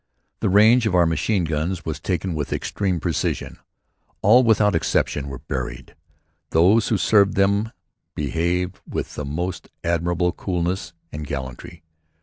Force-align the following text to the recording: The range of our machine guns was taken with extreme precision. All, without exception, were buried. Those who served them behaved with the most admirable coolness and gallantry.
The 0.39 0.49
range 0.49 0.87
of 0.87 0.95
our 0.95 1.05
machine 1.05 1.43
guns 1.43 1.85
was 1.85 1.99
taken 1.99 2.33
with 2.33 2.51
extreme 2.51 2.99
precision. 2.99 3.59
All, 4.23 4.41
without 4.43 4.73
exception, 4.73 5.27
were 5.27 5.37
buried. 5.37 5.93
Those 6.49 6.87
who 6.87 6.97
served 6.97 7.35
them 7.35 7.71
behaved 8.15 8.79
with 8.89 9.13
the 9.13 9.25
most 9.25 9.69
admirable 9.83 10.31
coolness 10.31 10.93
and 11.11 11.27
gallantry. 11.27 11.83